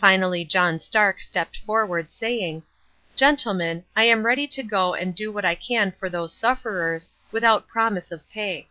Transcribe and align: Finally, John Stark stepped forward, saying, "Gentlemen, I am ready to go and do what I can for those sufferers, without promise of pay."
Finally, 0.00 0.42
John 0.42 0.78
Stark 0.80 1.20
stepped 1.20 1.58
forward, 1.58 2.10
saying, 2.10 2.62
"Gentlemen, 3.14 3.84
I 3.94 4.04
am 4.04 4.24
ready 4.24 4.46
to 4.46 4.62
go 4.62 4.94
and 4.94 5.14
do 5.14 5.30
what 5.30 5.44
I 5.44 5.54
can 5.54 5.92
for 5.92 6.08
those 6.08 6.32
sufferers, 6.32 7.10
without 7.30 7.68
promise 7.68 8.10
of 8.10 8.26
pay." 8.30 8.68